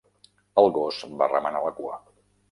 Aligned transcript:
El 0.61 0.69
gos 0.77 1.01
va 1.19 1.27
remenar 1.33 1.61
la 1.65 1.75
cua. 1.81 1.99